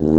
[0.00, 0.16] Dobrý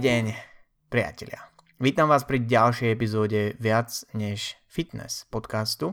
[0.00, 0.32] deň,
[0.88, 1.44] priatelia.
[1.76, 5.92] Vítam vás pri ďalšej epizóde Viac než fitness podcastu.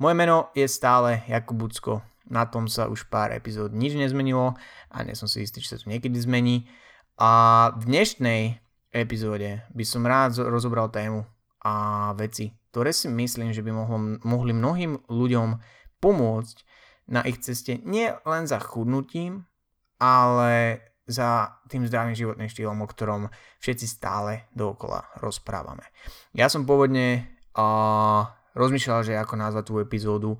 [0.00, 4.56] Moje meno je stále Jakub Bucko, na tom sa už pár epizód nič nezmenilo
[4.88, 6.64] a nie som si istý, či sa to niekedy zmení.
[7.20, 11.28] A v dnešnej epizóde by som rád rozobral tému
[11.60, 11.74] a
[12.16, 15.60] veci, ktoré si myslím, že by mohlo, mohli mnohým ľuďom
[16.00, 16.56] pomôcť
[17.12, 19.44] na ich ceste nie len za chudnutím,
[20.00, 25.82] ale za tým zdravým životným štýlom, o ktorom všetci stále dookola rozprávame.
[26.32, 27.26] Ja som pôvodne
[27.58, 28.24] uh,
[28.54, 30.30] rozmýšľal, že ako nazvať tú epizódu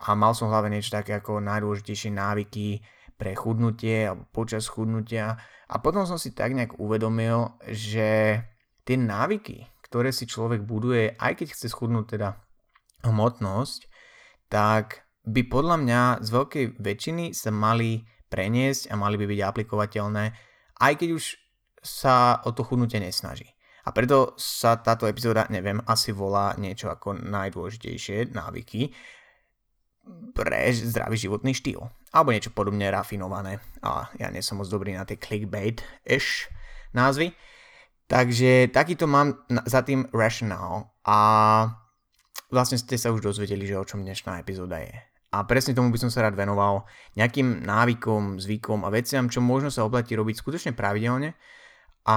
[0.00, 2.80] a mal som v hlave niečo také ako najdôležitejšie návyky
[3.20, 5.36] pre chudnutie alebo počas chudnutia
[5.70, 8.40] a potom som si tak nejak uvedomil, že
[8.82, 12.40] tie návyky, ktoré si človek buduje, aj keď chce schudnúť teda
[13.06, 13.86] hmotnosť,
[14.50, 20.24] tak by podľa mňa z veľkej väčšiny sa mali preniesť a mali by byť aplikovateľné,
[20.80, 21.24] aj keď už
[21.84, 23.52] sa o to chudnutie nesnaží.
[23.84, 28.92] A preto sa táto epizóda, neviem, asi volá niečo ako najdôležitejšie návyky
[30.34, 31.80] pre zdravý životný štýl.
[32.10, 33.62] Alebo niečo podobne rafinované.
[33.84, 36.50] A ja nie som moc dobrý na tie clickbait-ish
[36.92, 37.32] názvy.
[38.10, 39.38] Takže takýto mám
[39.70, 41.18] za tým rationale a
[42.50, 44.90] vlastne ste sa už dozvedeli, že o čom dnešná epizóda je.
[45.30, 49.70] A presne tomu by som sa rád venoval nejakým návykom, zvykom a veciam, čo možno
[49.70, 51.38] sa oplatí robiť skutočne pravidelne
[52.10, 52.16] a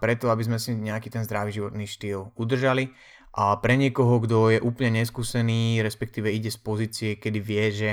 [0.00, 2.88] preto, aby sme si nejaký ten zdravý životný štýl udržali.
[3.36, 7.88] A pre niekoho, kto je úplne neskúsený, respektíve ide z pozície, kedy vie, že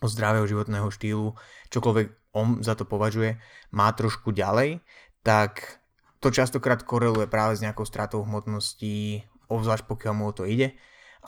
[0.00, 1.36] o zdravého životného štýlu,
[1.68, 3.36] čokoľvek on za to považuje,
[3.76, 4.80] má trošku ďalej,
[5.20, 5.80] tak
[6.20, 10.72] to častokrát koreluje práve s nejakou stratou hmotnosti, obzvlášť pokiaľ mu o to ide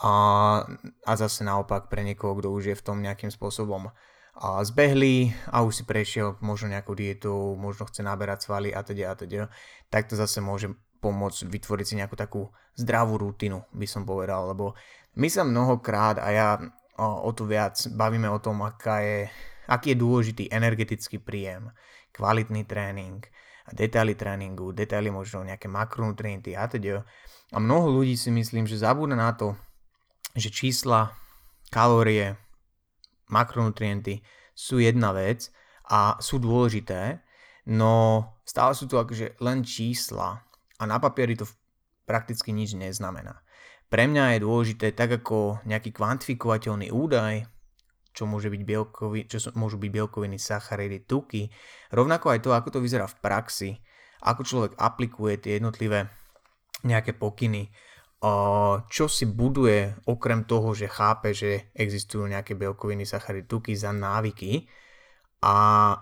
[0.01, 0.13] a,
[1.05, 3.93] a zase naopak pre niekoho, kto už je v tom nejakým spôsobom
[4.35, 9.11] a zbehlý a už si prešiel možno nejakou dietou, možno chce naberať svaly a teda
[9.11, 9.47] a teda,
[9.87, 14.75] tak to zase môže pomôcť vytvoriť si nejakú takú zdravú rutinu, by som povedal, lebo
[15.15, 16.47] my sa mnohokrát a ja
[16.99, 19.31] o, o to viac bavíme o tom, aká je,
[19.71, 21.71] aký je dôležitý energetický príjem,
[22.11, 23.23] kvalitný tréning,
[23.71, 27.07] detaily tréningu, detaily možno nejaké makronutrienty a teda.
[27.55, 29.55] A mnoho ľudí si myslím, že zabúda na to,
[30.35, 31.15] že čísla,
[31.71, 32.35] kalórie,
[33.29, 34.21] makronutrienty
[34.55, 35.49] sú jedna vec
[35.89, 37.21] a sú dôležité,
[37.69, 40.41] no stále sú to akože len čísla
[40.79, 41.45] a na papieri to
[42.05, 43.41] prakticky nič neznamená.
[43.89, 47.45] Pre mňa je dôležité tak ako nejaký kvantifikovateľný údaj,
[48.15, 51.51] čo, môže byť bielkovi, čo môžu byť bielkoviny, sacharidy, tuky,
[51.91, 53.69] rovnako aj to, ako to vyzerá v praxi,
[54.23, 56.09] ako človek aplikuje tie jednotlivé
[56.87, 57.69] nejaké pokyny,
[58.89, 64.65] čo si buduje okrem toho, že chápe, že existujú nejaké bielkoviny, sacharidy, tuky za návyky.
[65.45, 65.55] A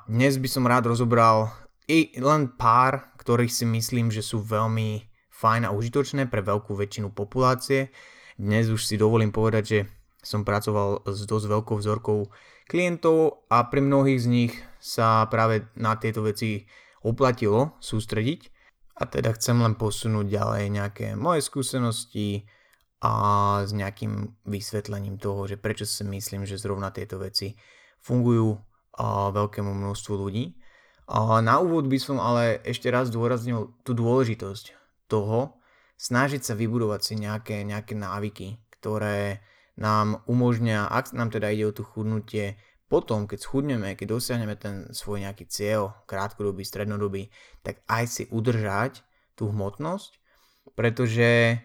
[0.07, 1.51] dnes by som rád rozobral
[1.91, 7.11] i len pár, ktorých si myslím, že sú veľmi fajn a užitočné pre veľkú väčšinu
[7.11, 7.91] populácie.
[8.39, 9.79] Dnes už si dovolím povedať, že
[10.23, 12.31] som pracoval s dosť veľkou vzorkou
[12.71, 16.63] klientov a pri mnohých z nich sa práve na tieto veci
[17.03, 18.47] oplatilo sústrediť
[18.93, 22.45] a teda chcem len posunúť ďalej nejaké moje skúsenosti
[23.03, 23.13] a
[23.65, 27.57] s nejakým vysvetlením toho, že prečo si myslím, že zrovna tieto veci
[27.99, 28.55] fungujú
[28.95, 30.55] a veľkému množstvu ľudí.
[31.09, 34.65] A na úvod by som ale ešte raz dôraznil tú dôležitosť
[35.11, 35.59] toho,
[35.99, 39.43] snažiť sa vybudovať si nejaké, nejaké návyky, ktoré
[39.75, 42.55] nám umožňa, ak nám teda ide o tú chudnutie,
[42.93, 47.33] potom, keď schudneme, keď dosiahneme ten svoj nejaký cieľ, krátkodobý, strednodobý,
[47.65, 49.01] tak aj si udržať
[49.33, 50.21] tú hmotnosť,
[50.77, 51.57] pretože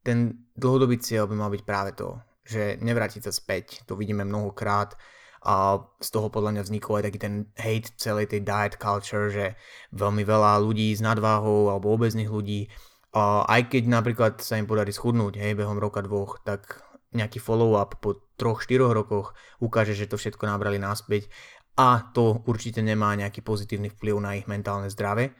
[0.00, 2.16] ten dlhodobý cieľ by mal byť práve to,
[2.48, 4.96] že nevrátiť sa späť, to vidíme mnohokrát
[5.44, 9.60] a z toho podľa mňa vznikol aj taký ten hate celej tej diet culture, že
[9.92, 12.72] veľmi veľa ľudí s nadváhou alebo obezných ľudí,
[13.10, 17.98] a aj keď napríklad sa im podarí schudnúť hej, behom roka dvoch, tak nejaký follow-up
[17.98, 21.28] po 3-4 rokoch ukáže, že to všetko nabrali naspäť
[21.76, 25.34] a to určite nemá nejaký pozitívny vplyv na ich mentálne zdravie.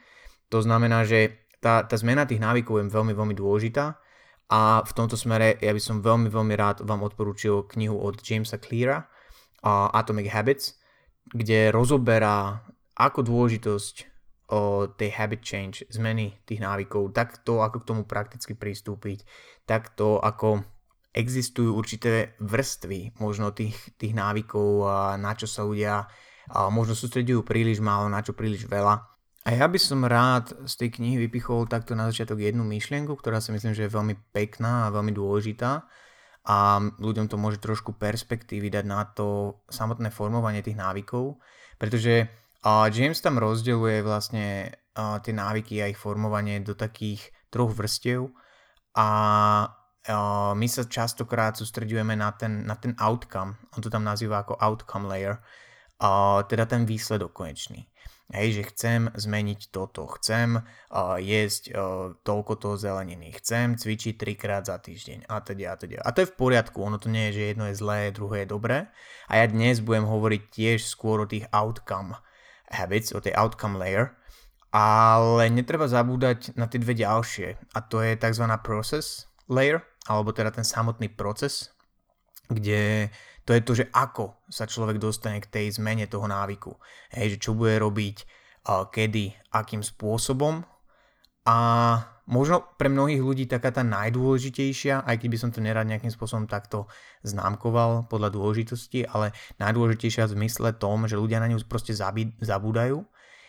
[0.51, 4.01] To znamená, že tá, tá zmena tých návykov je veľmi, veľmi dôležitá
[4.51, 8.59] a v tomto smere ja by som veľmi, veľmi rád vám odporúčil knihu od Jamesa
[8.59, 9.07] Cleara
[9.63, 10.75] uh, Atomic Habits,
[11.31, 12.67] kde rozoberá
[12.99, 14.11] ako dôležitosť
[14.51, 19.23] o tej habit change, zmeny tých návykov, tak to, ako k tomu prakticky pristúpiť,
[19.63, 20.67] tak to, ako
[21.11, 24.87] existujú určité vrstvy možno tých, tých návykov,
[25.19, 26.07] na čo sa ľudia
[26.71, 28.95] možno sústredujú príliš málo, na čo príliš veľa.
[29.41, 33.41] A ja by som rád z tej knihy vypichol takto na začiatok jednu myšlienku, ktorá
[33.41, 35.89] si myslím, že je veľmi pekná a veľmi dôležitá
[36.45, 41.41] a ľuďom to môže trošku perspektívy dať na to samotné formovanie tých návykov,
[41.81, 42.29] pretože
[42.65, 48.29] James tam rozdeľuje vlastne tie návyky a ich formovanie do takých troch vrstiev
[48.93, 49.09] a
[50.57, 55.05] my sa častokrát sústredujeme na ten, na ten outcome, on to tam nazýva ako outcome
[55.05, 55.45] layer,
[56.49, 57.91] teda ten výsledok konečný.
[58.31, 64.63] Hej, že chcem zmeniť toto, chcem uh, jesť uh, toľko toho zeleniny, chcem cvičiť trikrát
[64.63, 65.27] za týždeň.
[65.27, 65.99] A teda a teda.
[65.99, 68.55] A to je v poriadku, ono to nie je, že jedno je zlé, druhé je
[68.55, 68.87] dobré.
[69.27, 72.15] A ja dnes budem hovoriť tiež skôr o tých outcome
[72.71, 74.15] habits, o tej outcome layer,
[74.71, 77.59] ale netreba zabúdať na tie dve ďalšie.
[77.75, 78.47] A to je tzv.
[78.63, 81.75] process layer, alebo teda ten samotný proces,
[82.49, 83.13] kde
[83.45, 86.77] to je to, že ako sa človek dostane k tej zmene toho návyku.
[87.11, 88.17] Hej, že čo bude robiť,
[88.67, 90.63] kedy, akým spôsobom
[91.49, 91.57] a
[92.29, 96.47] možno pre mnohých ľudí taká tá najdôležitejšia, aj keď by som to nerad nejakým spôsobom
[96.47, 96.87] takto
[97.25, 101.97] známkoval podľa dôležitosti, ale najdôležitejšia v zmysle tom, že ľudia na ňu proste
[102.39, 103.03] zabúdajú,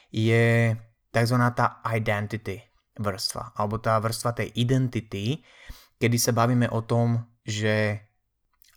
[0.09, 0.73] je
[1.11, 1.37] tzv.
[1.53, 2.63] tá identity
[2.97, 5.43] vrstva, alebo tá vrstva tej identity,
[6.01, 8.01] kedy sa bavíme o tom, že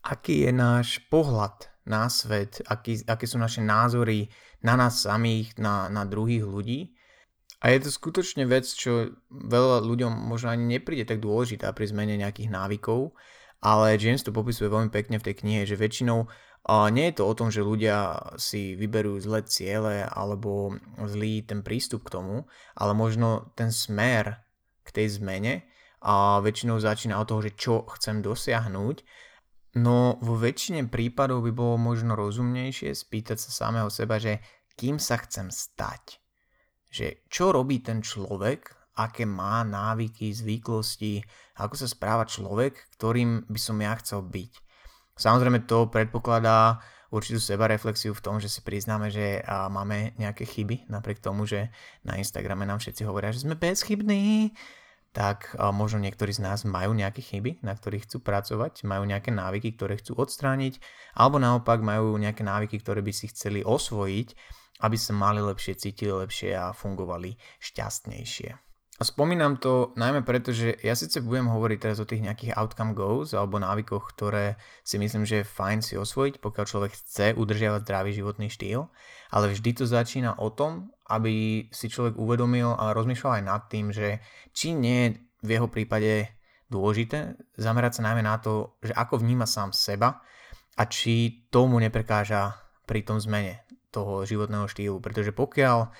[0.04, 4.28] aký je náš pohľad na svet, aký, aké sú naše názory
[4.60, 6.92] na nás samých, na, na druhých ľudí.
[7.64, 12.20] A je to skutočne vec, čo veľa ľuďom možno ani nepríde tak dôležitá pri zmene
[12.20, 13.16] nejakých návykov,
[13.64, 17.24] ale James to popisuje veľmi pekne v tej knihe, že väčšinou uh, nie je to
[17.24, 20.76] o tom, že ľudia si vyberú zlé ciele alebo
[21.08, 22.44] zlý ten prístup k tomu,
[22.76, 24.44] ale možno ten smer
[24.84, 25.64] k tej zmene
[26.04, 28.96] a väčšinou začína od toho, že čo chcem dosiahnuť
[29.74, 34.38] No vo väčšine prípadov by bolo možno rozumnejšie spýtať sa samého seba, že
[34.78, 36.22] kým sa chcem stať.
[36.94, 41.26] Že čo robí ten človek, aké má návyky, zvyklosti,
[41.58, 44.52] ako sa správa človek, ktorým by som ja chcel byť.
[45.18, 46.78] Samozrejme to predpokladá
[47.10, 51.74] určitú sebareflexiu v tom, že si priznáme, že máme nejaké chyby, napriek tomu, že
[52.06, 54.54] na Instagrame nám všetci hovoria, že sme bezchybní,
[55.14, 59.78] tak možno niektorí z nás majú nejaké chyby, na ktorých chcú pracovať, majú nejaké návyky,
[59.78, 60.82] ktoré chcú odstrániť,
[61.14, 64.28] alebo naopak majú nejaké návyky, ktoré by si chceli osvojiť,
[64.82, 68.73] aby sa mali lepšie, cítili lepšie a fungovali šťastnejšie.
[68.94, 72.94] A spomínam to najmä preto, že ja síce budem hovoriť teraz o tých nejakých outcome
[72.94, 74.54] goals alebo návykoch, ktoré
[74.86, 78.86] si myslím, že je fajn si osvojiť, pokiaľ človek chce udržiavať zdravý životný štýl,
[79.34, 83.90] ale vždy to začína o tom, aby si človek uvedomil a rozmýšľal aj nad tým,
[83.90, 84.22] že
[84.54, 86.30] či nie je v jeho prípade
[86.70, 90.22] dôležité zamerať sa najmä na to, že ako vníma sám seba
[90.78, 92.54] a či tomu neprekáža
[92.86, 95.02] pri tom zmene toho životného štýlu.
[95.02, 95.90] Pretože pokiaľ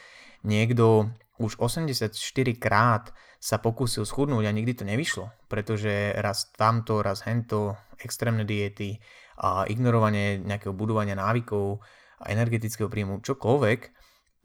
[0.47, 2.15] niekto už 84
[2.57, 3.11] krát
[3.43, 9.03] sa pokúsil schudnúť a nikdy to nevyšlo, pretože raz tamto, raz hento, extrémne diety
[9.43, 11.83] a ignorovanie nejakého budovania návykov
[12.23, 13.81] a energetického príjmu, čokoľvek,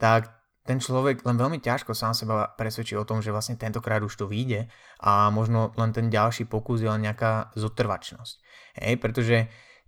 [0.02, 0.34] tak
[0.66, 4.28] ten človek len veľmi ťažko sám seba presvedčí o tom, že vlastne tentokrát už to
[4.28, 4.68] vyjde
[5.00, 8.34] a možno len ten ďalší pokus je len nejaká zotrvačnosť.
[8.84, 9.36] Hej, pretože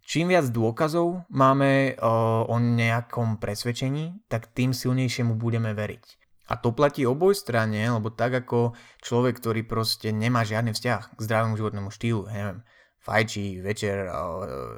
[0.02, 6.21] čím viac dôkazov máme o, o nejakom presvedčení, tak tým silnejšie mu budeme veriť.
[6.50, 11.20] A to platí oboj strane, lebo tak ako človek, ktorý proste nemá žiadny vzťah k
[11.22, 12.66] zdravému životnému štýlu, neviem,
[13.02, 14.10] fajčí, večer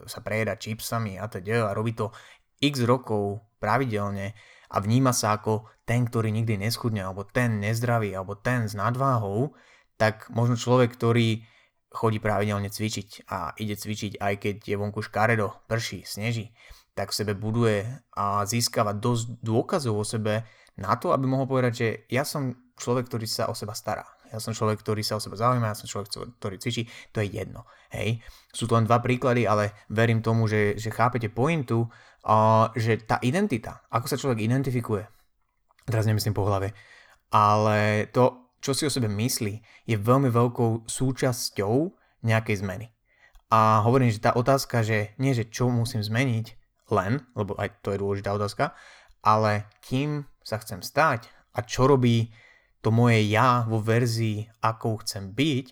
[0.04, 2.12] sa prejeda čipsami a teda a robí to
[2.60, 4.36] x rokov pravidelne
[4.72, 9.52] a vníma sa ako ten, ktorý nikdy neschudne, alebo ten nezdravý, alebo ten s nadváhou,
[10.00, 11.44] tak možno človek, ktorý
[11.94, 16.50] chodí pravidelne cvičiť a ide cvičiť aj keď je vonku škaredo, prší, sneží,
[16.96, 17.86] tak v sebe buduje
[18.18, 20.42] a získava dosť dôkazov o sebe,
[20.80, 24.02] na to, aby mohol povedať, že ja som človek, ktorý sa o seba stará.
[24.34, 26.10] Ja som človek, ktorý sa o seba zaujíma, ja som človek,
[26.42, 27.70] ktorý cvičí, to je jedno.
[27.94, 28.18] Hej.
[28.50, 33.22] Sú to len dva príklady, ale verím tomu, že, že chápete pointu, uh, že tá
[33.22, 35.06] identita, ako sa človek identifikuje,
[35.86, 36.74] teraz nemyslím po hlave,
[37.30, 41.74] ale to, čo si o sebe myslí, je veľmi veľkou súčasťou
[42.26, 42.90] nejakej zmeny.
[43.54, 46.58] A hovorím, že tá otázka, že nie, že čo musím zmeniť,
[46.90, 48.74] len, lebo aj to je dôležitá otázka,
[49.24, 52.28] ale kým sa chcem stať a čo robí
[52.84, 55.66] to moje ja vo verzii, akou chcem byť,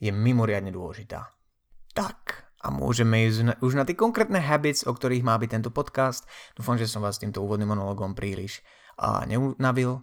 [0.00, 1.28] je mimoriadne dôležitá.
[1.92, 6.24] Tak, a môžeme ísť už na tie konkrétne habits, o ktorých má byť tento podcast.
[6.56, 8.64] Dúfam, že som vás týmto úvodným monologom príliš
[8.96, 10.00] a neunavil.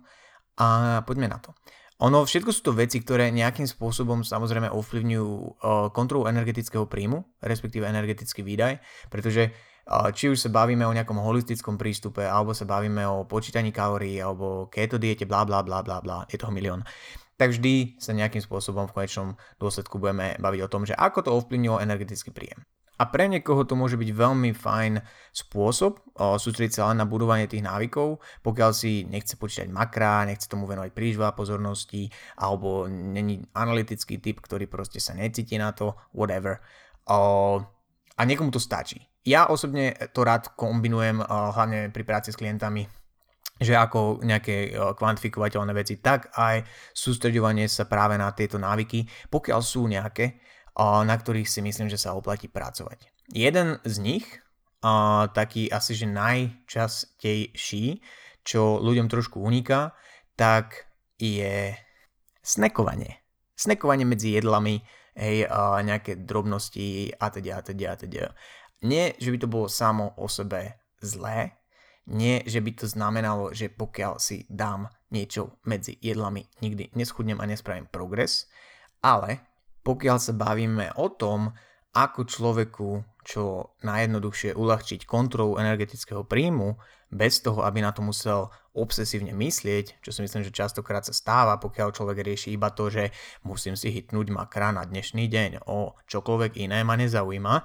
[0.61, 1.57] A poďme na to.
[2.05, 5.61] Ono, všetko sú to veci, ktoré nejakým spôsobom samozrejme ovplyvňujú
[5.93, 9.53] kontrolu energetického príjmu, respektíve energetický výdaj, pretože
[10.15, 14.71] či už sa bavíme o nejakom holistickom prístupe, alebo sa bavíme o počítaní kalórií, alebo
[14.71, 16.87] keto diete, bla bla bla bla bla, je toho milión
[17.41, 21.33] tak vždy sa nejakým spôsobom v konečnom dôsledku budeme baviť o tom, že ako to
[21.33, 22.61] ovplyvnilo energetický príjem.
[23.01, 25.01] A pre niekoho to môže byť veľmi fajn
[25.33, 30.69] spôsob sústrediť sa len na budovanie tých návykov, pokiaľ si nechce počítať makra, nechce tomu
[30.69, 36.61] venovať príliš veľa pozornosti, alebo není analytický typ, ktorý proste sa necíti na to, whatever.
[37.09, 37.57] O,
[38.13, 39.10] a niekomu to stačí.
[39.21, 42.89] Ja osobne to rád kombinujem, hlavne pri práci s klientami,
[43.61, 46.65] že ako nejaké kvantifikovateľné veci, tak aj
[46.97, 50.41] sústredovanie sa práve na tieto návyky, pokiaľ sú nejaké,
[50.81, 53.13] na ktorých si myslím, že sa oplatí pracovať.
[53.29, 54.25] Jeden z nich,
[55.37, 58.01] taký asi že najčastejší,
[58.41, 59.93] čo ľuďom trošku uniká,
[60.33, 60.89] tak
[61.21, 61.77] je
[62.41, 63.21] snekovanie.
[63.53, 64.81] Snekovanie medzi jedlami,
[65.13, 65.45] hej,
[65.85, 68.33] nejaké drobnosti a teda, a teda, a teda.
[68.81, 71.61] Nie, že by to bolo samo o sebe zlé,
[72.09, 77.45] nie, že by to znamenalo, že pokiaľ si dám niečo medzi jedlami, nikdy neschudnem a
[77.45, 78.49] nespravím progres,
[79.05, 79.45] ale
[79.85, 81.53] pokiaľ sa bavíme o tom,
[81.93, 82.89] ako človeku
[83.21, 86.79] čo najjednoduchšie uľahčiť kontrolu energetického príjmu,
[87.11, 91.59] bez toho, aby na to musel obsesívne myslieť, čo si myslím, že častokrát sa stáva,
[91.59, 93.11] pokiaľ človek rieši iba to, že
[93.43, 97.55] musím si hitnúť makra na dnešný deň, o čokoľvek iné ma nezaujíma,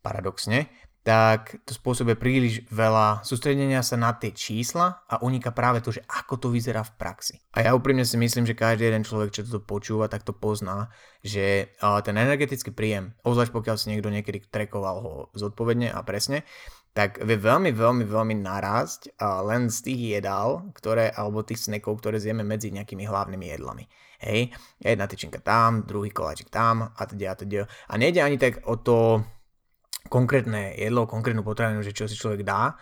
[0.00, 0.70] paradoxne,
[1.08, 6.04] tak to spôsobuje príliš veľa sústredenia sa na tie čísla a uniká práve to, že
[6.04, 7.40] ako to vyzerá v praxi.
[7.56, 10.92] A ja úprimne si myslím, že každý jeden človek, čo to počúva, tak to pozná,
[11.24, 11.72] že
[12.04, 16.44] ten energetický príjem, obzvlášť pokiaľ si niekto niekedy trekoval ho zodpovedne a presne,
[16.92, 19.16] tak vie veľmi, veľmi, veľmi narásť
[19.48, 23.88] len z tých jedál, ktoré, alebo tých snekov, ktoré zjeme medzi nejakými hlavnými jedlami.
[24.18, 24.50] Hej,
[24.82, 27.64] jedna tyčinka tam, druhý koláčik tam a teda a teda.
[27.64, 29.22] A nejde ani tak o to,
[30.08, 32.76] konkrétne jedlo, konkrétnu potravinu, že čo si človek dá,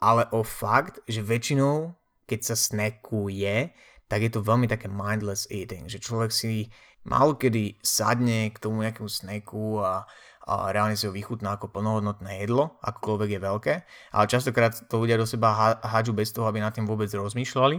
[0.00, 1.92] ale o fakt, že väčšinou,
[2.26, 3.70] keď sa snackuje,
[4.06, 6.70] tak je to veľmi také mindless eating, že človek si
[7.06, 10.06] málo kedy sadne k tomu nejakému snacku a,
[10.46, 13.74] a reálne si ho vychutná ako plnohodnotné jedlo, akokoľvek je veľké,
[14.14, 17.78] ale častokrát to ľudia do seba hádžu bez toho, aby nad tým vôbec rozmýšľali.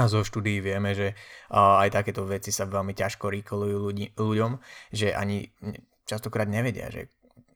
[0.00, 1.12] A zo štúdií vieme, že
[1.52, 4.56] uh, aj takéto veci sa veľmi ťažko rýkolujú ľudí, ľuďom,
[4.96, 5.52] že ani
[6.08, 7.12] častokrát nevedia, že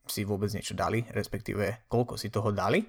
[0.06, 2.84] si vôbec niečo dali, respektíve koľko si toho dali.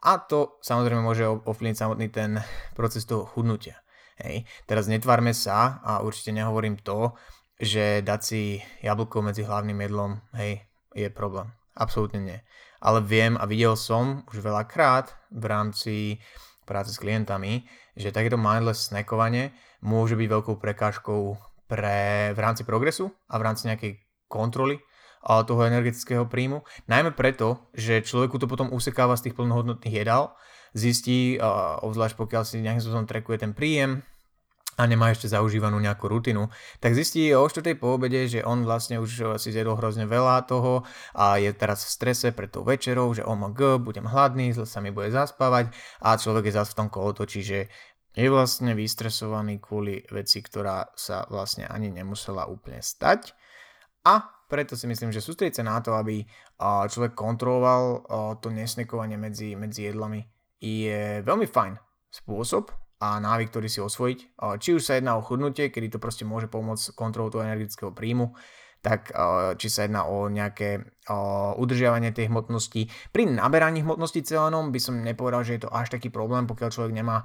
[0.00, 2.40] A to samozrejme môže ovplyvniť samotný ten
[2.72, 3.84] proces toho chudnutia.
[4.20, 4.48] Hej.
[4.64, 7.16] Teraz netvárme sa a určite nehovorím to,
[7.60, 8.42] že dať si
[8.80, 10.64] jablko medzi hlavným jedlom, hej,
[10.96, 11.52] je problém.
[11.76, 12.38] Absolútne nie.
[12.80, 15.96] Ale viem a videl som už veľakrát v rámci
[16.64, 19.52] práce s klientami, že takéto mindless snackovanie
[19.84, 21.36] môže byť veľkou prekážkou
[21.68, 24.00] pre, v rámci progresu a v rámci nejakej
[24.30, 24.80] kontroly
[25.20, 26.64] toho energetického príjmu.
[26.88, 30.32] Najmä preto, že človeku to potom usekáva z tých plnohodnotných jedál,
[30.72, 31.36] zistí,
[31.84, 34.00] obzvlášť pokiaľ si nejakým spôsobom trekuje ten príjem,
[34.80, 36.48] a nemá ešte zaužívanú nejakú rutinu,
[36.80, 37.76] tak zistí o 4.
[37.76, 41.90] po obede, že on vlastne už si zjedol hrozne veľa toho a je teraz v
[41.92, 45.68] strese pred tou večerou, že omg, budem hladný, zle sa mi bude zaspávať
[46.00, 47.68] a človek je zase v tom kolotočí, že
[48.16, 53.36] je vlastne vystresovaný kvôli veci, ktorá sa vlastne ani nemusela úplne stať
[54.08, 56.26] a preto si myslím, že sústrediť sa na to, aby
[56.60, 58.02] človek kontroloval
[58.42, 60.26] to nesnekovanie medzi, medzi jedlami
[60.58, 61.78] je veľmi fajn
[62.10, 64.18] spôsob a návyk, ktorý si osvojiť.
[64.60, 68.34] Či už sa jedná o chudnutie, kedy to proste môže pomôcť kontrolu toho energetického príjmu,
[68.84, 69.12] tak
[69.56, 70.84] či sa jedná o nejaké
[71.56, 72.92] udržiavanie tej hmotnosti.
[73.12, 76.92] Pri naberaní hmotnosti celenom by som nepovedal, že je to až taký problém, pokiaľ človek
[76.92, 77.24] nemá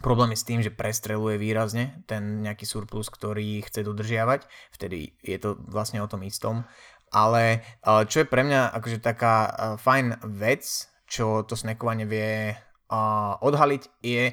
[0.00, 5.36] Problém je s tým, že prestreluje výrazne ten nejaký surplus, ktorý chce dodržiavať, vtedy je
[5.36, 6.64] to vlastne o tom istom.
[7.12, 10.64] Ale čo je pre mňa akože taká fajn vec,
[11.04, 12.56] čo to snekovanie vie
[13.44, 14.32] odhaliť, je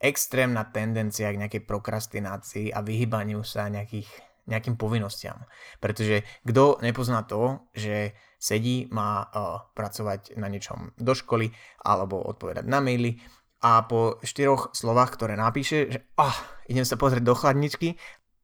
[0.00, 4.08] extrémna tendencia k nejakej prokrastinácii a vyhybaniu sa nejakých,
[4.48, 5.44] nejakým povinnostiam.
[5.76, 9.28] Pretože kto nepozná to, že sedí, má
[9.76, 11.52] pracovať na niečom do školy
[11.84, 13.20] alebo odpovedať na maily
[13.64, 16.36] a po štyroch slovách, ktoré napíše, že oh,
[16.68, 17.96] idem sa pozrieť do chladničky,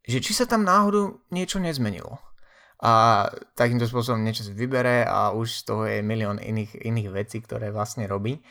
[0.03, 2.19] že či sa tam náhodou niečo nezmenilo.
[2.83, 7.39] A takýmto spôsobom niečo si vybere a už z toho je milión iných, iných vecí,
[7.39, 8.43] ktoré vlastne robí.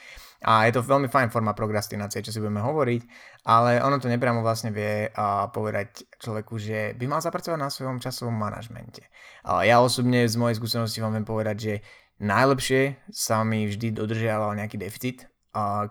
[0.41, 3.01] A je to veľmi fajn forma prokrastinácie, čo si budeme hovoriť,
[3.45, 7.99] ale ono to nepriamo vlastne vie a povedať človeku, že by mal zapracovať na svojom
[7.99, 9.05] časovom manažmente.
[9.45, 11.73] A ja osobne z mojej skúsenosti vám viem povedať, že
[12.23, 15.30] najlepšie sa mi vždy dodržiaval nejaký deficit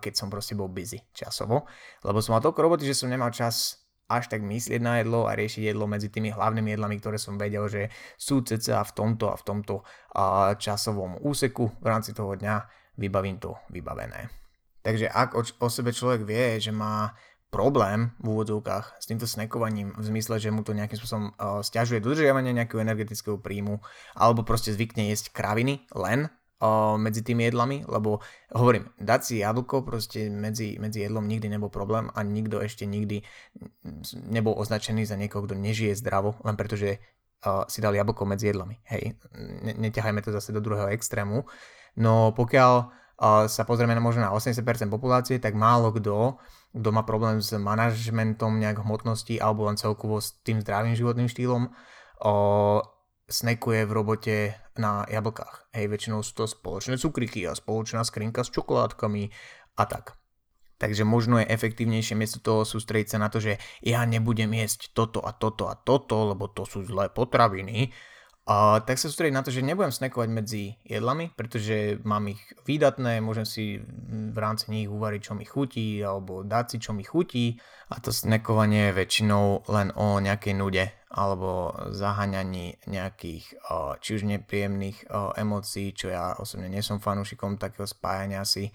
[0.00, 1.68] keď som proste bol busy časovo,
[2.04, 5.38] lebo som mal toľko roboty, že som nemal čas až tak myslieť na jedlo a
[5.38, 9.38] riešiť jedlo medzi tými hlavnými jedlami, ktoré som vedel, že sú cca v tomto a
[9.38, 9.86] v tomto
[10.58, 12.66] časovom úseku v rámci toho dňa
[12.98, 14.26] vybavím to vybavené.
[14.82, 17.14] Takže ak o, o sebe človek vie, že má
[17.52, 21.98] problém v úvodzovkách s týmto snekovaním v zmysle, že mu to nejakým spôsobom uh, stiažuje
[21.98, 23.82] dodržiavanie nejakého energetického príjmu
[24.14, 26.30] alebo proste zvykne jesť kraviny len
[27.00, 28.20] medzi tými jedlami, lebo
[28.52, 33.24] hovorím, dať si jablko proste medzi, medzi jedlom nikdy nebol problém a nikto ešte nikdy
[34.28, 38.76] nebol označený za niekoho, kto nežije zdravo, len pretože uh, si dal jablko medzi jedlami.
[38.92, 39.16] Hej,
[39.64, 41.48] ne, neťahajme to zase do druhého extrému.
[41.96, 44.60] No pokiaľ uh, sa pozrieme na možno na 80%
[44.92, 46.36] populácie, tak málo kto
[46.70, 51.66] kto má problém s manažmentom nejak hmotnosti alebo len celkovo s tým zdravým životným štýlom,
[52.22, 52.32] o,
[53.30, 54.36] snekuje v robote
[54.74, 55.70] na jablkách.
[55.72, 59.30] Hej, väčšinou sú to spoločné cukriky a spoločná skrinka s čokoládkami
[59.78, 60.18] a tak.
[60.80, 65.22] Takže možno je efektívnejšie miesto toho sústrediť sa na to, že ja nebudem jesť toto
[65.22, 67.92] a toto a toto, lebo to sú zlé potraviny,
[68.50, 73.22] a tak sa sústrediť na to, že nebudem snekovať medzi jedlami, pretože mám ich výdatné,
[73.22, 73.78] môžem si
[74.10, 77.62] v rámci nich uvariť, čo mi chutí, alebo dať si, čo mi chutí.
[77.94, 83.58] A to snekovanie je väčšinou len o nejakej nude, alebo zaháňaní nejakých
[83.98, 88.70] či už nepríjemných emócií, čo ja osobne nie som fanúšikom takého spájania si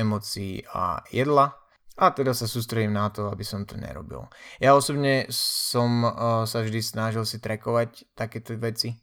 [0.00, 1.52] emócií a jedla,
[2.00, 4.24] a teda sa sústredím na to, aby som to nerobil.
[4.56, 6.00] Ja osobne som
[6.48, 8.96] sa vždy snažil si trekovať takéto veci,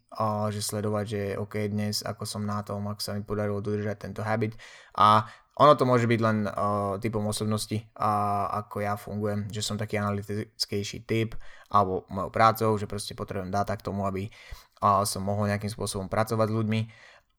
[0.50, 4.26] že sledovať, že OK, dnes ako som na tom, ak sa mi podarilo dodržať tento
[4.26, 4.58] habit
[4.98, 9.74] a ono to môže byť len uh, typom osobnosti, uh, ako ja fungujem, že som
[9.74, 11.34] taký analytickejší typ
[11.74, 14.30] alebo mojou prácou, že proste potrebujem dáta k tomu, aby
[14.86, 16.82] uh, som mohol nejakým spôsobom pracovať s ľuďmi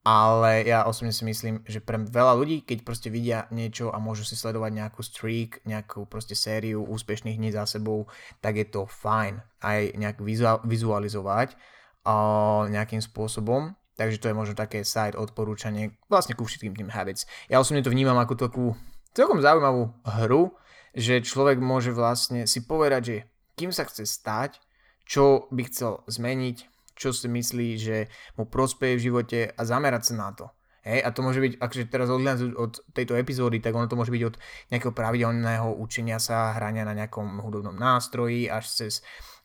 [0.09, 4.25] ale ja osobne si myslím, že pre veľa ľudí, keď proste vidia niečo a môžu
[4.25, 8.09] si sledovať nejakú streak, nejakú proste sériu úspešných dní za sebou,
[8.41, 10.17] tak je to fajn aj nejak
[10.65, 11.61] vizualizovať
[12.09, 13.77] uh, nejakým spôsobom.
[13.99, 17.27] Takže to je možno také side odporúčanie vlastne ku všetkým tým habits.
[17.51, 18.67] Ja osobne to vnímam ako takú
[19.11, 19.91] celkom zaujímavú
[20.23, 20.55] hru,
[20.95, 23.17] že človek môže vlastne si povedať, že
[23.59, 24.63] kým sa chce stať,
[25.03, 26.57] čo by chcel zmeniť,
[26.95, 28.07] čo si myslí, že
[28.39, 30.47] mu prospeje v živote a zamerať sa na to.
[30.87, 34.15] Hej, a to môže byť, akže teraz odhľadnúť od tejto epizódy, tak ono to môže
[34.15, 34.39] byť od
[34.73, 38.93] nejakého pravidelného učenia sa, hrania na nejakom hudobnom nástroji, až cez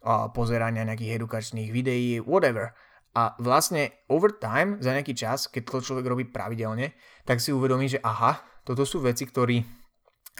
[0.06, 2.78] uh, pozerania nejakých edukačných videí, whatever.
[3.14, 6.98] A vlastne over time, za nejaký čas, keď to človek robí pravidelne,
[7.30, 9.62] tak si uvedomí, že aha, toto sú veci, ktorí,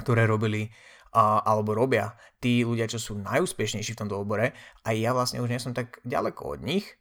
[0.02, 0.66] ktoré robili
[1.14, 5.54] a, alebo robia tí ľudia, čo sú najúspešnejší v tomto obore a ja vlastne už
[5.54, 6.98] nie som tak ďaleko od nich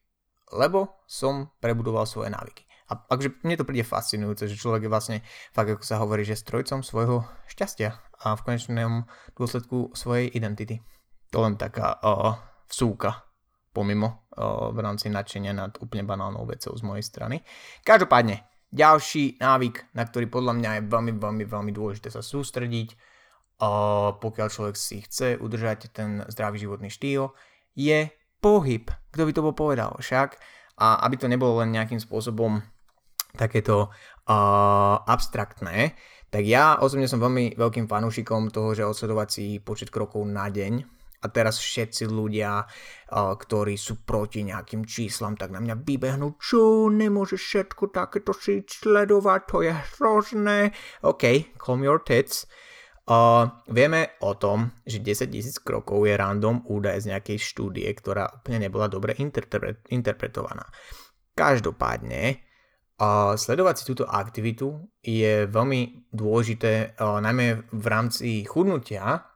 [0.52, 2.68] lebo som prebudoval svoje návyky.
[2.92, 5.18] A takže mne to príde fascinujúce, že človek je vlastne,
[5.56, 10.84] fakt ako sa hovorí, že strojcom svojho šťastia a v konečnom dôsledku svojej identity.
[11.32, 12.36] To len taká o,
[12.68, 13.24] vsúka
[13.72, 17.44] pomimo v rámci nadšenia nad úplne banálnou vecou z mojej strany.
[17.84, 18.40] Každopádne,
[18.72, 22.96] ďalší návyk, na ktorý podľa mňa je veľmi, veľmi, veľmi dôležité sa sústrediť,
[24.16, 27.36] pokiaľ človek si chce udržať ten zdravý životný štýl,
[27.76, 28.08] je
[28.40, 28.88] pohyb.
[29.12, 30.40] Kto by to bol povedal však?
[30.80, 32.64] A aby to nebolo len nejakým spôsobom
[33.36, 35.94] takéto uh, abstraktné,
[36.32, 41.01] tak ja osobne som veľmi veľkým fanúšikom toho, že odsledovať si počet krokov na deň.
[41.22, 46.90] A teraz všetci ľudia, uh, ktorí sú proti nejakým číslam, tak na mňa vybehnú, čo,
[46.90, 50.74] nemôžeš všetko takéto si sledovať, to je hrozné.
[51.06, 52.50] OK, calm your tits.
[53.02, 58.30] Uh, vieme o tom, že 10 tisíc krokov je random údaj z nejakej štúdie, ktorá
[58.30, 60.70] úplne nebola dobre interpre- interpretovaná.
[61.34, 62.38] Každopádne,
[63.02, 69.31] uh, sledovať si túto aktivitu je veľmi dôležité, uh, najmä v rámci chudnutia,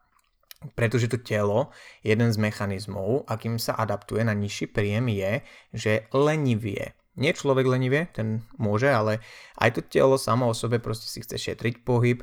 [0.75, 5.33] pretože to telo, jeden z mechanizmov, akým sa adaptuje na nižší príjem je,
[5.73, 6.97] že lenivie.
[7.17, 9.25] Nie človek lenivie, ten môže, ale
[9.57, 12.21] aj to telo samo o sebe proste si chce šetriť pohyb,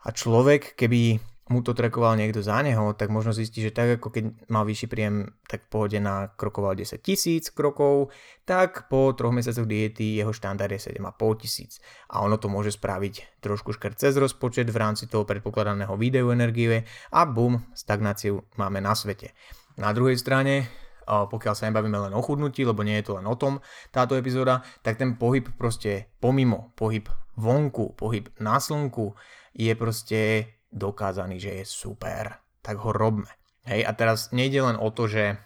[0.00, 4.14] a človek, keby mu to trekoval niekto za neho, tak možno zistí, že tak ako
[4.14, 5.98] keď mal vyšší príjem, tak pohode
[6.38, 8.14] krokoval 10 tisíc krokov,
[8.46, 11.82] tak po troch mesiacoch diety jeho štandard je 7,5 tisíc.
[12.14, 16.86] A ono to môže spraviť trošku škrt cez rozpočet v rámci toho predpokladaného videu energie
[17.10, 19.34] a bum, stagnáciu máme na svete.
[19.74, 20.70] Na druhej strane,
[21.10, 23.58] pokiaľ sa nebavíme len o chudnutí, lebo nie je to len o tom
[23.90, 29.18] táto epizóda, tak ten pohyb proste pomimo, pohyb vonku, pohyb na slnku,
[29.50, 33.28] je proste dokázaný, že je super, tak ho robme.
[33.68, 35.36] Hej, a teraz nejde len o to, že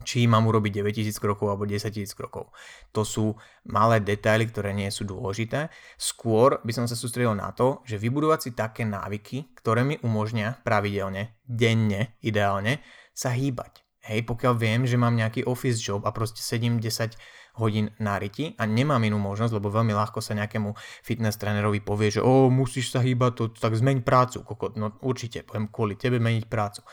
[0.00, 2.48] či mám urobiť 9000 krokov alebo 10 000 krokov.
[2.96, 3.36] To sú
[3.68, 5.68] malé detaily, ktoré nie sú dôležité.
[6.00, 10.64] Skôr by som sa sústredil na to, že vybudovať si také návyky, ktoré mi umožňa
[10.64, 12.80] pravidelne, denne ideálne,
[13.12, 13.84] sa hýbať.
[14.08, 17.20] Hej, pokiaľ viem, že mám nejaký office job a proste 7-10
[17.58, 22.14] hodín na riti a nemám inú možnosť, lebo veľmi ľahko sa nejakému fitness trénerovi povie,
[22.14, 24.78] že o, musíš sa hýbať, to, tak zmeň prácu, kokot.
[24.78, 26.86] No určite, poviem kvôli tebe meniť prácu.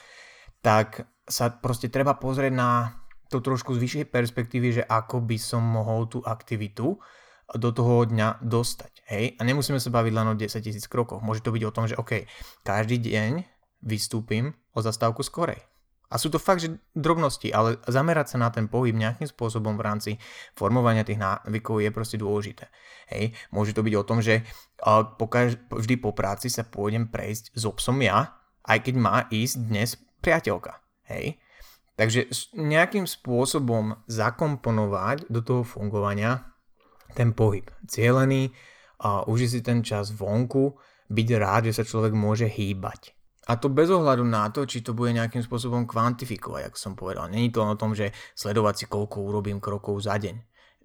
[0.64, 2.96] Tak sa proste treba pozrieť na
[3.28, 6.96] to trošku z vyššej perspektívy, že ako by som mohol tú aktivitu
[7.56, 9.08] do toho dňa dostať.
[9.12, 9.26] Hej?
[9.40, 11.24] A nemusíme sa baviť len o 10 tisíc krokoch.
[11.24, 12.28] Môže to byť o tom, že OK,
[12.64, 13.44] každý deň
[13.84, 15.67] vystúpim o zastávku skorej.
[16.08, 19.84] A sú to fakt, že drobnosti, ale zamerať sa na ten pohyb nejakým spôsobom v
[19.84, 20.12] rámci
[20.56, 22.72] formovania tých návykov je proste dôležité.
[23.12, 24.48] Hej, môže to byť o tom, že
[25.20, 29.90] pokaž, vždy po práci sa pôjdem prejsť s obsom ja, aj keď má ísť dnes
[30.24, 30.80] priateľka.
[31.12, 31.44] Hej?
[31.98, 36.46] Takže nejakým spôsobom zakomponovať do toho fungovania
[37.18, 37.66] ten pohyb.
[37.90, 38.54] Cielený,
[39.04, 40.78] užiť si ten čas vonku,
[41.10, 43.17] byť rád, že sa človek môže hýbať.
[43.48, 47.32] A to bez ohľadu na to, či to bude nejakým spôsobom kvantifikovať, ako som povedal.
[47.32, 50.36] Není to o tom, že sledovať si, koľko urobím krokov za deň,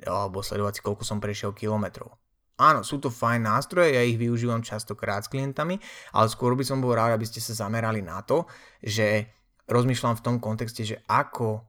[0.07, 2.15] alebo sledovať si, koľko som prešiel kilometrov.
[2.63, 5.83] Áno, sú to fajn nástroje, ja ich využívam častokrát s klientami,
[6.15, 8.47] ale skôr by som bol rád, aby ste sa zamerali na to,
[8.79, 9.27] že
[9.67, 11.67] rozmýšľam v tom kontexte, že ako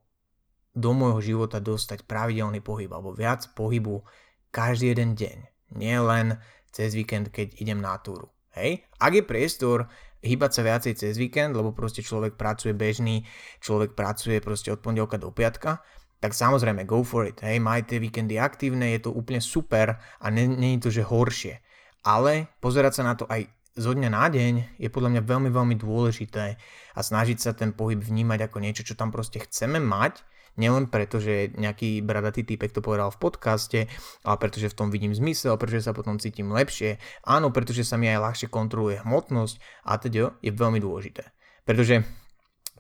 [0.74, 4.02] do môjho života dostať pravidelný pohyb alebo viac pohybu
[4.50, 5.38] každý jeden deň.
[5.78, 6.38] Nie len
[6.74, 8.30] cez víkend, keď idem na túru.
[8.58, 8.86] Hej?
[8.98, 9.90] Ak je priestor
[10.24, 13.28] hýbať sa viacej cez víkend, lebo proste človek pracuje bežný,
[13.60, 15.84] človek pracuje proste od pondelka do piatka,
[16.24, 17.44] tak samozrejme go for it.
[17.44, 21.60] Hej, majte víkendy aktívne, je to úplne super a je to, že horšie.
[22.08, 25.76] Ale pozerať sa na to aj zo dňa na deň je podľa mňa veľmi, veľmi
[25.82, 26.58] dôležité
[26.94, 30.22] a snažiť sa ten pohyb vnímať ako niečo, čo tam proste chceme mať,
[30.58, 33.80] nielen preto, že nejaký bradatý typek to povedal v podcaste,
[34.22, 38.10] ale pretože v tom vidím zmysel, pretože sa potom cítim lepšie, áno, pretože sa mi
[38.10, 39.56] aj ľahšie kontroluje hmotnosť
[39.90, 41.34] a teda je veľmi dôležité.
[41.66, 42.06] Pretože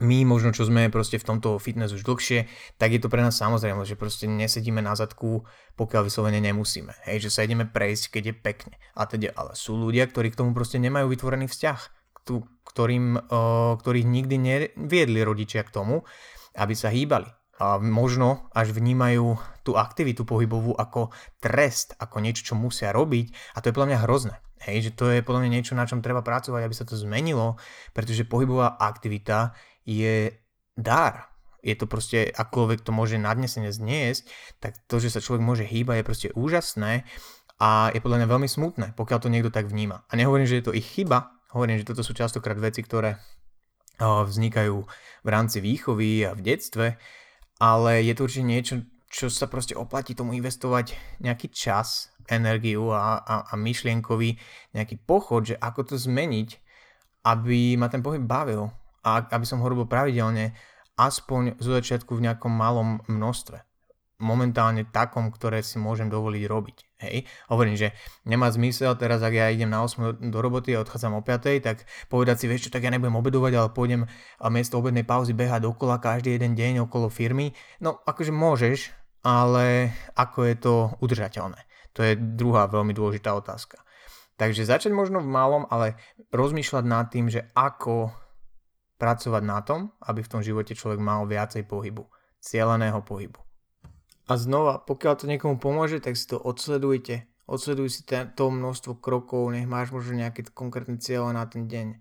[0.04, 2.46] my možno, čo sme proste v tomto fitness už dlhšie,
[2.78, 5.48] tak je to pre nás samozrejme, že proste nesedíme na zadku,
[5.80, 6.94] pokiaľ vyslovene nemusíme.
[7.08, 8.76] Hej, že sa ideme prejsť, keď je pekne.
[8.94, 11.80] A teda, ale sú ľudia, ktorí k tomu proste nemajú vytvorený vzťah,
[12.63, 16.08] ktorým, uh, ktorých nikdy neviedli rodičia k tomu,
[16.56, 17.28] aby sa hýbali.
[17.62, 23.62] A možno až vnímajú tú aktivitu pohybovú ako trest, ako niečo, čo musia robiť a
[23.62, 24.36] to je podľa mňa hrozné.
[24.63, 27.60] Hej, že to je podľa mňa niečo, na čom treba pracovať, aby sa to zmenilo,
[27.92, 29.52] pretože pohybová aktivita
[29.84, 30.36] je
[30.76, 31.32] dar.
[31.63, 34.28] Je to proste, akoľvek to môže nadnesene zniesť,
[34.60, 37.08] tak to, že sa človek môže hýbať, je proste úžasné
[37.56, 40.04] a je podľa mňa veľmi smutné, pokiaľ to niekto tak vníma.
[40.12, 43.15] A nehovorím, že je to ich chyba, hovorím, že toto sú častokrát veci, ktoré
[44.04, 44.76] vznikajú
[45.24, 47.00] v rámci výchovy a v detstve,
[47.63, 48.74] ale je to určite niečo,
[49.08, 54.36] čo sa proste oplatí tomu investovať nejaký čas, energiu a, a, a myšlienkový
[54.76, 56.50] nejaký pochod, že ako to zmeniť,
[57.24, 58.72] aby ma ten pohyb bavil,
[59.04, 60.56] a aby som ho robil pravidelne,
[60.96, 63.62] aspoň zo začiatku v nejakom malom množstve.
[64.24, 66.78] Momentálne takom, ktoré si môžem dovoliť robiť.
[67.04, 67.92] Hej, hovorím, že
[68.24, 71.84] nemá zmysel teraz, ak ja idem na 8 do roboty a odchádzam o 5, tak
[72.08, 74.08] povedať si, vieš čo, tak ja nebudem obedovať, ale pôjdem
[74.39, 77.52] a miesto obednej pauzy behať dokola každý jeden deň okolo firmy.
[77.84, 78.96] No, akože môžeš,
[79.28, 81.60] ale ako je to udržateľné?
[82.00, 83.84] To je druhá veľmi dôležitá otázka.
[84.39, 86.00] Takže začať možno v malom, ale
[86.32, 88.23] rozmýšľať nad tým, že ako
[89.02, 92.08] pracovať na tom, aby v tom živote človek mal viacej pohybu,
[92.40, 93.40] cieľaného pohybu.
[94.32, 97.28] A znova, pokiaľ to niekomu pomôže, tak si to odsledujte.
[97.44, 102.00] Odsleduj si to množstvo krokov, nech máš možno nejaké konkrétne cieľe na ten deň.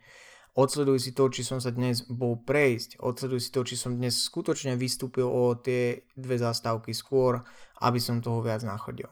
[0.55, 3.03] Odsleduj si to, či som sa dnes bol prejsť.
[3.03, 7.43] Odsleduj si to, či som dnes skutočne vystúpil o tie dve zastávky skôr,
[7.83, 9.11] aby som toho viac nachodil.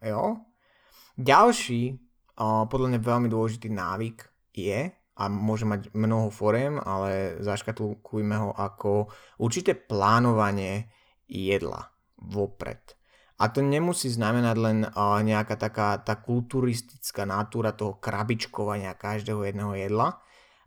[0.00, 0.40] Jo?
[1.20, 2.00] Ďalší,
[2.40, 4.16] podľa mňa veľmi dôležitý návyk
[4.56, 10.88] je, a môže mať mnoho foriem, ale zaškatulkujme ho ako určité plánovanie
[11.28, 12.96] jedla vopred.
[13.40, 20.20] A to nemusí znamenať len nejaká taká tá kulturistická natúra toho krabičkovania každého jedného jedla.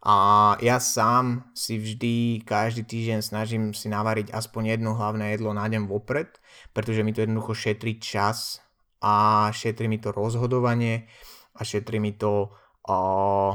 [0.04, 0.16] A
[0.60, 5.88] ja sám si vždy každý týždeň snažím si navariť aspoň jedno hlavné jedlo na deň
[5.88, 6.28] vopred,
[6.76, 8.60] pretože mi to jednoducho šetrí čas
[9.00, 11.08] a šetrí mi to rozhodovanie
[11.56, 12.52] a šetrí mi to
[12.90, 13.54] uh,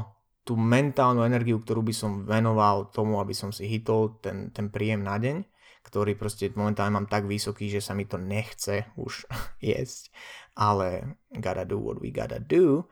[0.49, 5.05] tú mentálnu energiu, ktorú by som venoval tomu, aby som si hitol ten, ten príjem
[5.05, 5.45] na deň,
[5.85, 9.29] ktorý proste momentálne mám tak vysoký, že sa mi to nechce už
[9.61, 10.09] jesť,
[10.57, 12.89] ale gotta do what we gotta do,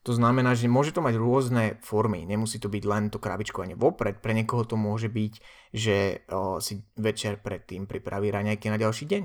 [0.00, 2.24] To znamená, že môže to mať rôzne formy.
[2.24, 4.24] Nemusí to byť len to krabičkovanie vopred.
[4.24, 5.32] Pre niekoho to môže byť,
[5.76, 9.24] že o, si večer predtým pripraví raňajky na ďalší deň.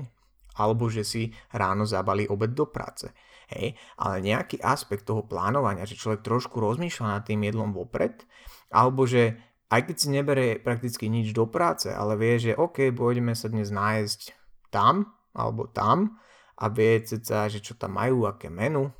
[0.60, 3.08] Alebo že si ráno zabalí obed do práce.
[3.46, 8.26] Hej, ale nejaký aspekt toho plánovania, že človek trošku rozmýšľa nad tým jedlom vopred,
[8.74, 9.38] alebo že
[9.70, 13.70] aj keď si nebere prakticky nič do práce, ale vie, že OK, pôjdeme sa dnes
[13.70, 14.34] nájsť
[14.74, 16.18] tam alebo tam
[16.58, 18.90] a vie sa, že čo tam majú, aké menu,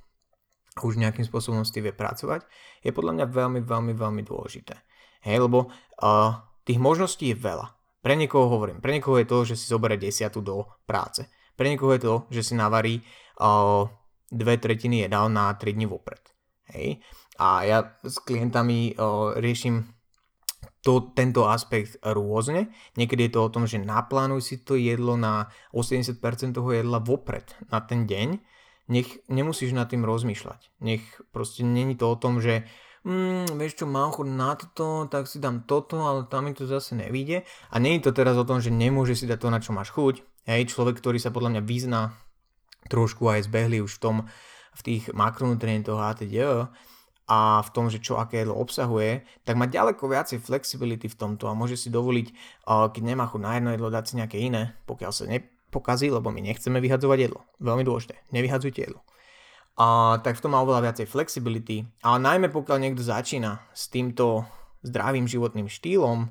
[0.84, 2.44] už nejakým spôsobom s tým vie pracovať,
[2.84, 4.76] je podľa mňa veľmi, veľmi, veľmi dôležité.
[5.24, 7.72] Hej, lebo uh, tých možností je veľa.
[8.04, 11.26] Pre niekoho hovorím, pre niekoho je to, že si zoberie desiatu do práce.
[11.56, 13.00] Pre niekoho je to, že si navarí
[13.40, 13.88] uh,
[14.32, 16.22] dve tretiny jedál na 3 dní vopred.
[16.74, 17.00] Hej.
[17.38, 19.86] A ja s klientami uh, riešim
[20.82, 22.70] to, tento aspekt rôzne.
[22.96, 26.18] Niekedy je to o tom, že naplánuj si to jedlo na 80%
[26.54, 28.56] toho jedla vopred na ten deň
[28.88, 30.70] nech nemusíš nad tým rozmýšľať.
[30.82, 31.02] Nech
[31.34, 32.66] proste není to o tom, že
[33.02, 36.66] mm, vieš čo, mám chuť na toto, tak si dám toto, ale tam mi to
[36.66, 37.42] zase nevíde.
[37.70, 40.22] A není to teraz o tom, že nemôže si dať to, na čo máš chuť.
[40.46, 42.14] Hej, človek, ktorý sa podľa mňa vyzná
[42.86, 44.16] trošku aj zbehli už v tom,
[44.76, 46.68] v tých makronutrientoch a teda
[47.26, 51.50] a v tom, že čo aké jedlo obsahuje, tak má ďaleko viacej flexibility v tomto
[51.50, 52.30] a môže si dovoliť,
[52.66, 55.42] keď nemá chuť na jedno jedlo, dať si nejaké iné, pokiaľ sa ne,
[55.74, 57.42] pokazí, lebo my nechceme vyhadzovať jedlo.
[57.58, 58.22] Veľmi dôležité.
[58.30, 59.02] Nevyhadzujte jedlo.
[59.74, 61.82] A, tak v tom má oveľa viacej flexibility.
[62.06, 64.46] A najmä pokiaľ niekto začína s týmto
[64.86, 66.30] zdravým životným štýlom,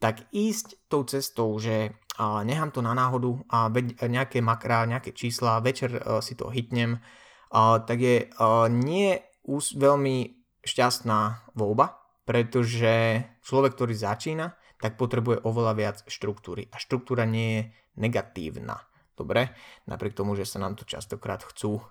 [0.00, 5.16] tak ísť tou cestou, že a, nechám to na náhodu a veď, nejaké makrá, nejaké
[5.16, 7.00] čísla, večer a, si to hitnem,
[7.48, 9.16] a, tak je a, nie
[9.48, 11.96] ús, veľmi šťastná voľba,
[12.28, 16.68] pretože človek, ktorý začína, tak potrebuje oveľa viac štruktúry.
[16.72, 17.62] A štruktúra nie je
[18.00, 18.84] negatívna.
[19.16, 19.52] Dobre,
[19.84, 21.84] napriek tomu, že sa nám to častokrát chcú,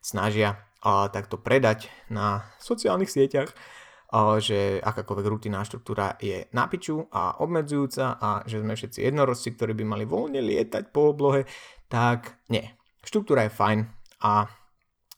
[0.00, 3.54] snažia a takto predať na sociálnych sieťach,
[4.12, 9.72] že akákoľvek rutinná štruktúra je na piču a obmedzujúca a že sme všetci jednorožci, ktorí
[9.72, 11.48] by mali voľne lietať po oblohe,
[11.88, 12.68] tak nie.
[13.00, 13.78] Štruktúra je fajn
[14.20, 14.52] a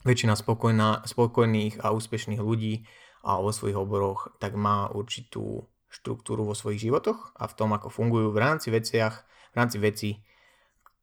[0.07, 2.87] väčšina spokojná, spokojných a úspešných ľudí
[3.27, 7.91] a vo svojich oboroch tak má určitú štruktúru vo svojich životoch a v tom, ako
[7.91, 10.11] fungujú v rámci veciach, v rámci vecí,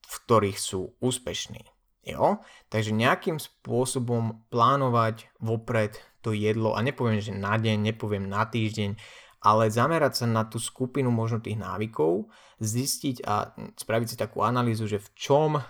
[0.07, 1.63] v ktorých sú úspešní.
[2.07, 2.43] Jo?
[2.67, 8.95] Takže nejakým spôsobom plánovať vopred to jedlo, a nepoviem, že na deň, nepoviem na týždeň,
[9.41, 12.29] ale zamerať sa na tú skupinu možno tých návykov,
[12.61, 15.63] zistiť a spraviť si takú analýzu, že v čom o,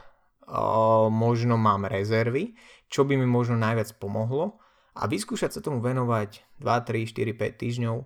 [1.07, 2.59] možno mám rezervy,
[2.91, 4.59] čo by mi možno najviac pomohlo
[4.91, 7.97] a vyskúšať sa tomu venovať 2, 3, 4, 5 týždňov,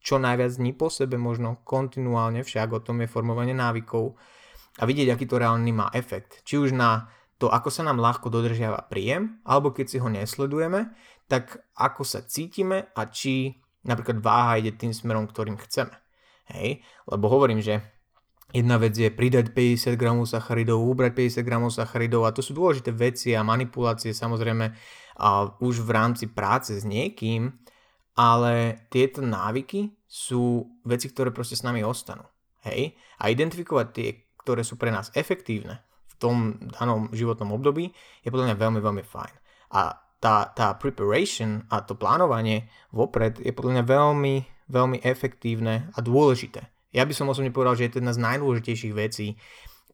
[0.00, 4.16] čo najviac dní po sebe, možno kontinuálne, však o tom je formovanie návykov
[4.80, 6.40] a vidieť, aký to reálny má efekt.
[6.48, 10.88] Či už na to, ako sa nám ľahko dodržiava príjem, alebo keď si ho nesledujeme,
[11.26, 13.54] tak ako sa cítime a či
[13.86, 15.94] napríklad váha ide tým smerom, ktorým chceme.
[16.46, 17.82] Hej, lebo hovorím, že
[18.54, 22.94] jedna vec je pridať 50 gramov sacharidov, ubrať 50 gramov sacharidov a to sú dôležité
[22.94, 24.66] veci a manipulácie samozrejme
[25.18, 27.50] a už v rámci práce s niekým,
[28.14, 32.22] ale tieto návyky sú veci, ktoré proste s nami ostanú.
[32.62, 32.94] Hej?
[33.18, 34.08] A identifikovať tie,
[34.38, 36.36] ktoré sú pre nás efektívne v tom
[36.72, 37.92] danom životnom období
[38.24, 39.34] je podľa mňa veľmi, veľmi fajn.
[39.76, 44.34] A tá, tá preparation a to plánovanie vopred je podľa mňa veľmi,
[44.66, 46.66] veľmi efektívne a dôležité.
[46.90, 49.38] Ja by som osobne povedal, že je to jedna z najdôležitejších vecí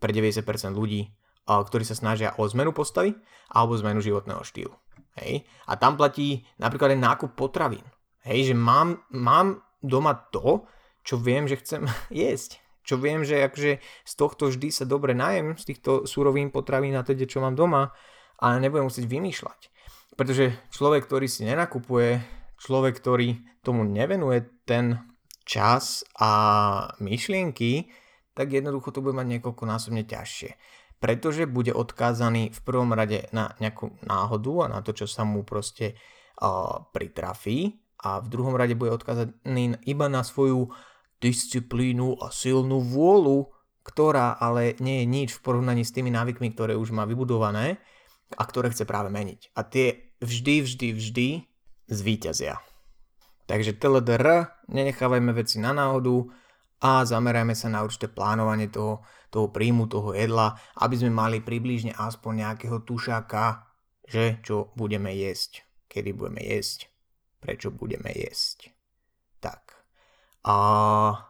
[0.00, 0.40] pre 90%
[0.72, 1.12] ľudí,
[1.44, 3.12] ktorí sa snažia o zmenu postavy
[3.52, 4.72] alebo zmenu životného štýlu.
[5.20, 5.44] Hej?
[5.68, 7.84] A tam platí napríklad aj nákup potravín.
[8.24, 10.64] Hej, že mám, mám doma to,
[11.04, 12.56] čo viem, že chcem jesť.
[12.82, 17.04] Čo viem, že akože z tohto vždy sa dobre najem, z týchto surovín potravín a
[17.04, 17.92] teda, čo mám doma,
[18.42, 19.71] ale nebudem musieť vymýšľať.
[20.12, 22.20] Pretože človek, ktorý si nenakupuje,
[22.60, 25.00] človek, ktorý tomu nevenuje ten
[25.42, 26.30] čas a
[27.02, 27.90] myšlienky,
[28.32, 30.50] tak jednoducho to bude mať niekoľkonásobne ťažšie.
[31.02, 35.42] Pretože bude odkázaný v prvom rade na nejakú náhodu a na to, čo sa mu
[35.42, 35.98] proste
[36.38, 40.70] uh, pritrafí a v druhom rade bude odkazaný iba na svoju
[41.22, 43.50] disciplínu a silnú vôľu,
[43.82, 47.82] ktorá ale nie je nič v porovnaní s tými návykmi, ktoré už má vybudované
[48.36, 49.52] a ktoré chce práve meniť.
[49.56, 51.28] A tie vždy, vždy, vždy
[51.90, 52.60] zvíťazia.
[53.50, 56.30] Takže TLDR, nenechávajme veci na náhodu
[56.82, 61.92] a zamerajme sa na určité plánovanie toho, toho príjmu, toho jedla, aby sme mali približne
[61.94, 63.66] aspoň nejakého tušáka,
[64.08, 66.92] že čo budeme jesť, kedy budeme jesť
[67.42, 68.70] prečo budeme jesť.
[69.42, 69.82] Tak.
[70.46, 70.56] A,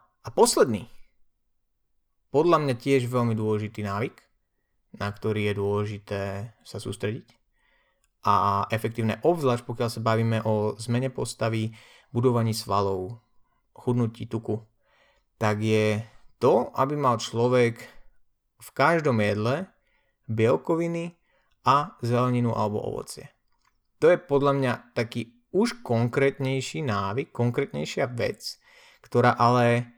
[0.05, 0.85] a posledný.
[2.29, 4.21] Podľa mňa tiež veľmi dôležitý návyk,
[4.97, 6.23] na ktorý je dôležité
[6.63, 7.29] sa sústrediť.
[8.23, 11.75] a efektívne, obzvlášť pokiaľ sa bavíme o zmene postavy,
[12.15, 13.19] budovaní svalov,
[13.75, 14.63] chudnutí tuku,
[15.43, 16.07] tak je
[16.39, 17.83] to, aby mal človek
[18.63, 19.67] v každom jedle
[20.31, 21.19] bielkoviny
[21.67, 23.27] a zeleninu alebo ovocie.
[23.99, 28.59] To je podľa mňa taký už konkrétnejší návyk, konkrétnejšia vec,
[29.03, 29.91] ktorá ale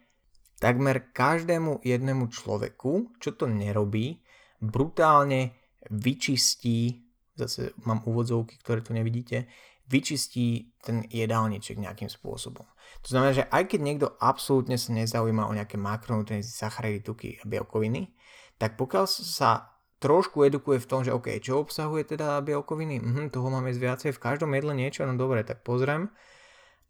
[0.65, 4.24] takmer každému jednému človeku, čo to nerobí,
[4.65, 5.53] brutálne
[5.93, 7.05] vyčistí,
[7.37, 9.47] zase mám úvodzovky, ktoré tu nevidíte,
[9.85, 12.65] vyčistí ten jedálniček nejakým spôsobom.
[13.05, 17.45] To znamená, že aj keď niekto absolútne sa nezaujíma o nejaké makronutrienty, sacharidy, tuky a
[17.45, 18.09] bielkoviny,
[18.57, 23.49] tak pokiaľ sa trošku edukuje v tom, že OK, čo obsahuje teda bielkoviny, mhm, toho
[23.53, 26.09] máme viacej, v každom jedle niečo, no dobre, tak pozriem,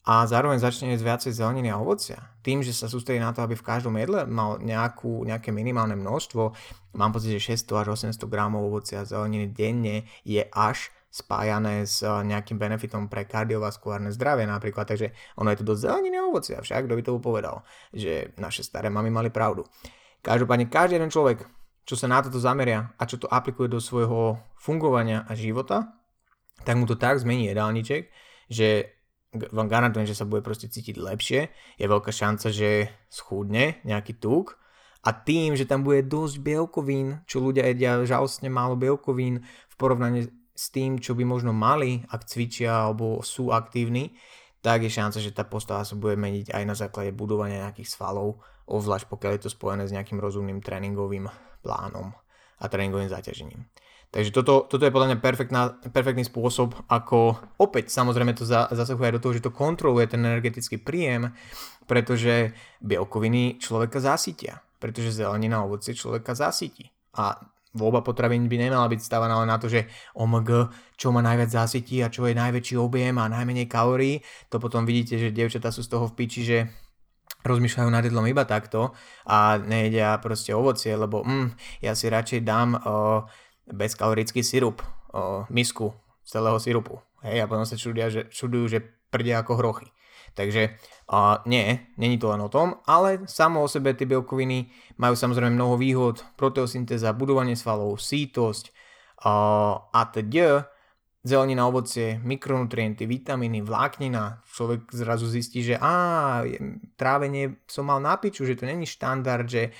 [0.05, 2.21] a zároveň začne jesť viacej zeleniny a ovocia.
[2.45, 6.53] Tým, že sa sústredí na to, aby v každom jedle mal nejakú, nejaké minimálne množstvo,
[7.01, 12.05] mám pocit, že 600 až 800 gramov ovocia a zeleniny denne je až spájané s
[12.05, 16.85] nejakým benefitom pre kardiovaskulárne zdravie napríklad, takže ono je to dosť zeleniny a ovocia, však
[16.85, 17.57] kto by to povedal,
[17.95, 19.65] že naše staré mamy mali pravdu.
[20.21, 21.47] Každopádne každý jeden človek,
[21.87, 25.97] čo sa na toto zameria a čo to aplikuje do svojho fungovania a života,
[26.67, 28.11] tak mu to tak zmení jedálniček,
[28.51, 28.99] že
[29.35, 31.41] vám garantujem, že sa bude proste cítiť lepšie,
[31.79, 34.57] je veľká šanca, že schúdne nejaký tuk
[35.05, 40.31] a tým, že tam bude dosť bielkovín, čo ľudia jedia žalostne málo bielkovín v porovnaní
[40.55, 44.15] s tým, čo by možno mali, ak cvičia alebo sú aktívni,
[44.65, 48.41] tak je šanca, že tá postava sa bude meniť aj na základe budovania nejakých svalov,
[48.65, 51.29] obzvlášť pokiaľ je to spojené s nejakým rozumným tréningovým
[51.61, 52.17] plánom
[52.57, 53.61] a tréningovým zaťažením.
[54.15, 59.11] Takže toto, toto je podľa mňa perfektná, perfektný spôsob, ako opäť samozrejme to za, zasahuje
[59.11, 61.35] aj do toho, že to kontroluje ten energetický príjem,
[61.91, 66.95] pretože bielkoviny človeka zasytia, pretože zelenina ovocie človeka zasytí.
[67.19, 67.43] A
[67.75, 71.99] voľba potravín by nemala byť stávaná len na to, že OMG, čo ma najviac zasytí
[72.07, 74.23] a čo je najväčší objem a najmenej kalórií.
[74.55, 76.59] To potom vidíte, že dievčatá sú z toho v piči, že
[77.45, 78.97] rozmýšľajú nad jedlom iba takto
[79.29, 83.27] a nejedia proste ovocie, lebo mm, ja si radšej dám uh,
[83.69, 87.01] bezkalorický sirup, o, misku celého sirupu.
[87.25, 89.89] Hej, a potom sa čudia, že, čudujú, že prdia ako hrochy.
[90.35, 90.77] Takže
[91.09, 95.55] a, nie, není to len o tom, ale samo o sebe tie bielkoviny majú samozrejme
[95.55, 98.75] mnoho výhod, proteosyntéza, budovanie svalov, sítosť
[99.25, 99.33] a,
[99.95, 100.75] a teda
[101.25, 104.45] zelenina, ovocie, mikronutrienty, vitamíny, vláknina.
[104.45, 106.45] Človek zrazu zistí, že á,
[107.01, 109.73] trávenie som mal na piču, že to není štandard, že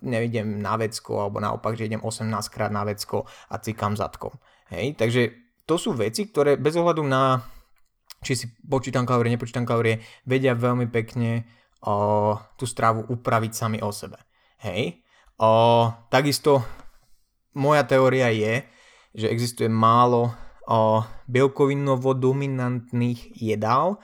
[0.00, 4.32] nevidím na vecko, alebo naopak, že idem 18 krát na vecko a cikam zadkom.
[4.72, 5.32] Hej, takže
[5.68, 7.44] to sú veci, ktoré bez ohľadu na
[8.18, 11.46] či si počítam kalórie, nepočítam kalórie, vedia veľmi pekne
[11.86, 14.18] uh, tú stravu upraviť sami o sebe.
[14.58, 15.06] Hej.
[15.38, 16.66] Uh, takisto
[17.54, 18.66] moja teória je,
[19.14, 20.34] že existuje málo
[20.68, 23.96] o, bielkovinovo-dominantných jedál,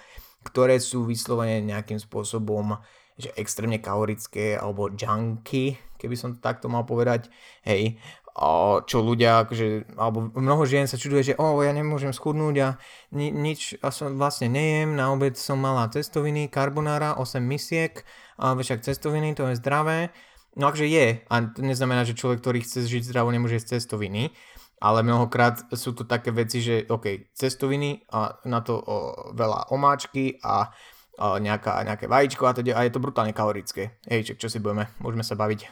[0.43, 2.77] ktoré sú vyslovene nejakým spôsobom
[3.15, 7.31] že extrémne kalorické alebo junky, keby som to takto mal povedať,
[7.63, 7.97] hej,
[8.35, 12.69] o, čo ľudia, akože, alebo mnoho žien sa čuduje, že o, ja nemôžem schudnúť a
[13.15, 18.03] ni, nič a som vlastne nejem, na obed som mala cestoviny, karbonára, 8 misiek,
[18.35, 20.11] ale však cestoviny to je zdravé,
[20.59, 24.35] no akože je a to neznamená, že človek, ktorý chce žiť zdravo, nemôže jesť cestoviny,
[24.83, 28.97] ale mnohokrát sú to také veci, že OK, cestoviny a na to o,
[29.39, 30.75] veľa omáčky a
[31.19, 33.99] nejaká, nejaké vajíčko a, teda, a je to brutálne kalorické.
[34.11, 35.67] Hej, čo si budeme, môžeme sa baviť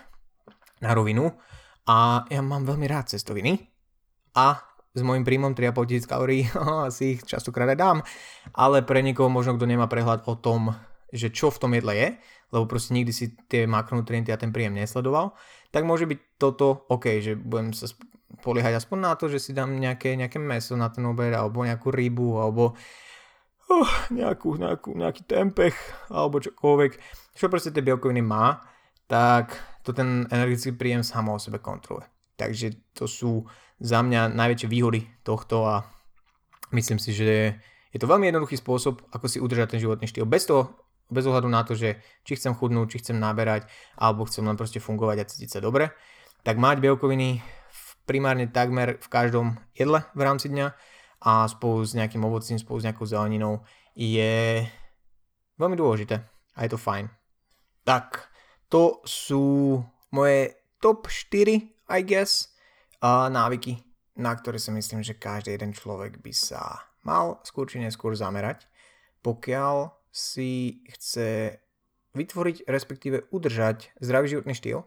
[0.83, 1.35] na rovinu.
[1.87, 3.59] A ja mám veľmi rád cestoviny
[4.39, 6.47] a s môjim príjmom 3,5 tisíc kalórií
[6.89, 7.99] asi ich častokrát aj dám,
[8.55, 10.77] ale pre niekoho možno, kto nemá prehľad o tom,
[11.11, 12.09] že čo v tom jedle je,
[12.53, 15.33] lebo proste nikdy si tie makronutrienty a ten príjem nesledoval,
[15.73, 17.89] tak môže byť toto OK, že budem sa
[18.45, 21.89] poliehať aspoň na to, že si dám nejaké, nejaké meso na ten obed, alebo nejakú
[21.89, 22.77] rybu, alebo
[23.71, 25.75] oh, nejakú, nejakú, nejaký tempeh,
[26.11, 26.93] alebo čokoľvek.
[27.37, 28.63] Čo proste tie bielkoviny má,
[29.07, 29.55] tak
[29.87, 32.07] to ten energetický príjem samo o sebe kontroluje.
[32.39, 33.45] Takže to sú
[33.83, 35.87] za mňa najväčšie výhody tohto a
[36.73, 37.59] myslím si, že
[37.93, 40.25] je to veľmi jednoduchý spôsob, ako si udržať ten životný štýl.
[40.25, 40.81] Bez toho,
[41.13, 43.69] bez ohľadu na to, že či chcem chudnúť, či chcem naberať,
[44.01, 45.93] alebo chcem len proste fungovať a cítiť sa dobre,
[46.41, 47.45] tak mať bielkoviny
[48.09, 50.73] primárne takmer v každom jedle v rámci dňa
[51.23, 53.63] a spolu s nejakým ovocím, spolu s nejakou zeleninou
[53.95, 54.67] je
[55.57, 56.19] veľmi dôležité
[56.55, 57.07] a je to fajn.
[57.87, 58.27] Tak,
[58.67, 59.79] to sú
[60.11, 61.63] moje top 4,
[61.95, 62.51] I guess,
[63.07, 63.79] návyky,
[64.19, 68.67] na ktoré si myslím, že každý jeden človek by sa mal skôr či neskôr zamerať,
[69.23, 71.59] pokiaľ si chce
[72.13, 74.85] vytvoriť, respektíve udržať zdravý životný štýl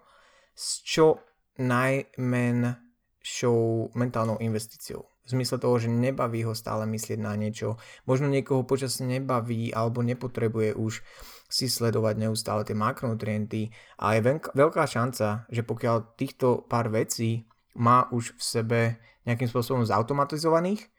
[0.55, 1.23] s čo
[1.55, 2.85] najmen
[3.25, 5.01] najlepšou mentálnou investíciou.
[5.25, 7.81] V zmysle toho, že nebaví ho stále myslieť na niečo.
[8.05, 11.01] Možno niekoho počas nebaví alebo nepotrebuje už
[11.49, 13.69] si sledovať neustále tie makronutrienty
[14.01, 14.21] a je
[14.53, 17.45] veľká šanca, že pokiaľ týchto pár vecí
[17.77, 18.81] má už v sebe
[19.25, 20.89] nejakým spôsobom zautomatizovaných,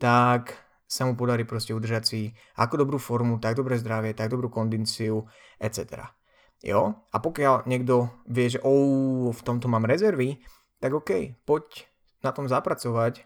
[0.00, 0.56] tak
[0.90, 2.20] sa mu podarí proste udržať si
[2.58, 5.22] ako dobrú formu, tak dobré zdravie, tak dobrú kondíciu,
[5.62, 6.10] etc.
[6.66, 7.06] Jo?
[7.14, 10.42] A pokiaľ niekto vie, že oh, v tomto mám rezervy,
[10.82, 11.86] tak OK, poď
[12.26, 13.22] na tom zapracovať,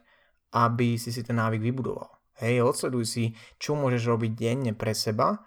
[0.55, 2.09] aby si si ten návyk vybudoval.
[2.39, 3.25] Hej, odsleduj si,
[3.59, 5.43] čo môžeš robiť denne pre seba,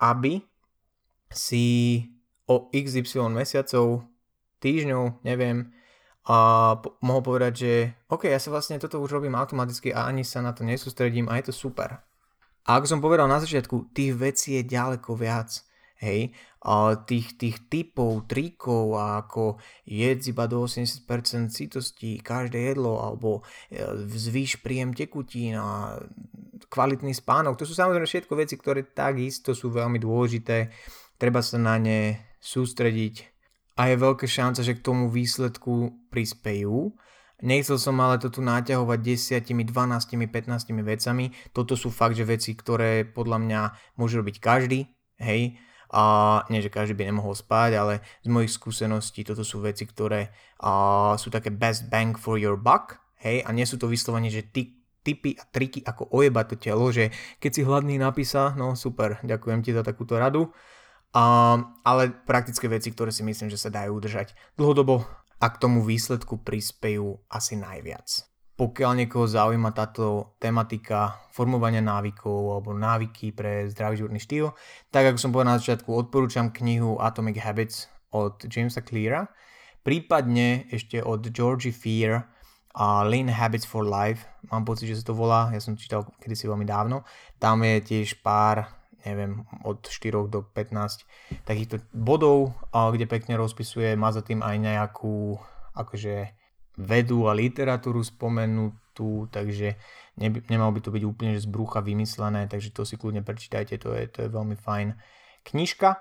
[0.00, 0.40] aby
[1.28, 2.00] si
[2.48, 4.08] o XY mesiacov,
[4.60, 5.72] týždňov, neviem,
[6.28, 6.36] a
[7.00, 7.72] mohol povedať, že
[8.12, 11.40] OK, ja sa vlastne toto už robím automaticky a ani sa na to nesústredím a
[11.40, 12.04] je to super.
[12.68, 15.64] A ako som povedal na začiatku, tých vecí je ďaleko viac
[15.98, 16.30] hej,
[16.62, 23.42] a tých, tých typov, trikov a ako jedz iba do 80% citosti každé jedlo alebo
[23.70, 25.98] e, zvýš príjem tekutín a
[26.66, 27.58] kvalitný spánok.
[27.58, 30.70] To sú samozrejme všetko veci, ktoré takisto sú veľmi dôležité.
[31.18, 33.38] Treba sa na ne sústrediť
[33.78, 36.94] a je veľká šanca, že k tomu výsledku prispejú.
[37.38, 38.98] Nechcel som ale to tu naťahovať
[39.46, 41.30] 10, 12, 15 vecami.
[41.54, 43.60] Toto sú fakt, že veci, ktoré podľa mňa
[43.94, 44.90] môže robiť každý,
[45.22, 45.54] hej,
[45.92, 50.32] a nie, že každý by nemohol spať, ale z mojich skúseností toto sú veci, ktoré
[50.60, 54.46] a, sú také best bang for your buck, hej, a nie sú to vyslovene, že
[54.48, 57.08] ty tipy a triky, ako ojebať to telo, že
[57.40, 60.52] keď si hladný napísa, no super, ďakujem ti za takúto radu,
[61.16, 64.36] a, ale praktické veci, ktoré si myslím, že sa dajú udržať.
[64.60, 65.08] Dlhodobo
[65.40, 68.28] a k tomu výsledku prispejú asi najviac.
[68.58, 74.50] Pokiaľ niekoho zaujíma táto tematika formovania návykov alebo návyky pre zdravý životný štýl,
[74.90, 79.30] tak ako som povedal na začiatku, odporúčam knihu Atomic Habits od Jamesa Cleara,
[79.86, 82.26] prípadne ešte od Georgie Fear
[82.74, 86.50] a Lean Habits for Life, mám pocit, že sa to volá, ja som čítal kedysi
[86.50, 87.06] veľmi dávno,
[87.38, 88.66] tam je tiež pár,
[89.06, 91.06] neviem, od 4 do 15
[91.46, 95.38] takýchto bodov, kde pekne rozpisuje, má za tým aj nejakú
[95.78, 96.34] akože
[96.78, 99.74] vedu a literatúru spomenutú, takže
[100.14, 103.82] neby, nemal by to byť úplne že z brucha vymyslené, takže to si kľudne prečítajte,
[103.82, 104.94] to je, to je veľmi fajn
[105.42, 105.98] knižka.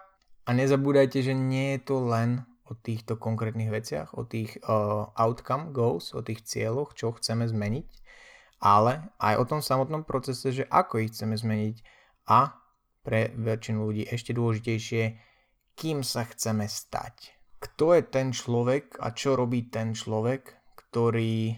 [0.47, 5.75] A nezabúdajte, že nie je to len o týchto konkrétnych veciach, o tých uh, outcome
[5.75, 7.89] goals, o tých cieľoch, čo chceme zmeniť,
[8.63, 11.75] ale aj o tom samotnom procese, že ako ich chceme zmeniť
[12.27, 12.59] a
[13.07, 15.03] pre väčšinu ľudí ešte dôležitejšie,
[15.79, 17.39] kým sa chceme stať.
[17.57, 20.56] Kto je ten človek a čo robí ten človek,
[20.97, 21.53] ktorý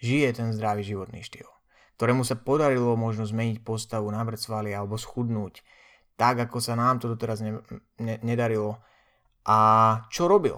[0.00, 1.44] žije ten zdravý životný štýl,
[2.00, 5.60] ktorému sa podarilo možno zmeniť postavu, nabrať svaly alebo schudnúť,
[6.16, 7.60] tak ako sa nám to doteraz ne,
[8.00, 8.80] ne, nedarilo.
[9.44, 9.56] A
[10.08, 10.56] čo robil?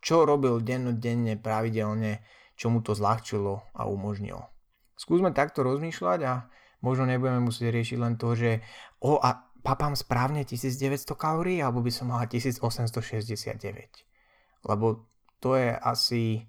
[0.00, 2.24] Čo robil dennodenne, pravidelne,
[2.56, 4.48] čo mu to zľahčilo a umožnilo.
[4.96, 6.48] Skúsme takto rozmýšľať a
[6.80, 8.64] možno nebudeme musieť riešiť len to, že
[9.04, 14.64] o a papám správne 1900 kalórií alebo by som mala 1869.
[14.64, 15.12] Lebo
[15.44, 16.48] to je asi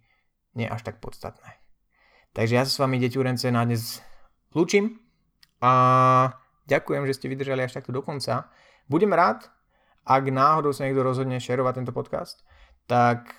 [0.54, 1.60] nie až tak podstatné.
[2.34, 4.02] Takže ja sa s vami, deti Urence, na dnes
[4.58, 4.98] lúčim
[5.62, 5.72] a
[6.66, 8.50] ďakujem, že ste vydržali až takto do konca.
[8.90, 9.50] Budem rád,
[10.04, 12.42] ak náhodou sa niekto rozhodne šerovať tento podcast,
[12.90, 13.30] tak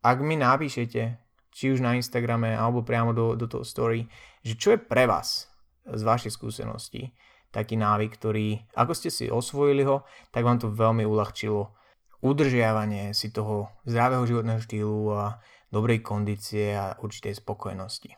[0.00, 4.08] ak mi napíšete, či už na Instagrame alebo priamo do, do toho story,
[4.40, 5.50] že čo je pre vás
[5.84, 7.12] z vašej skúsenosti
[7.50, 11.74] taký návyk, ktorý, ako ste si osvojili ho, tak vám to veľmi uľahčilo
[12.20, 15.40] udržiavanie si toho zdravého životného štýlu a
[15.70, 18.10] dobrej kondície a určitej spokojnosti.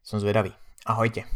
[0.00, 0.54] Som zvedavý.
[0.86, 1.26] Ahojte.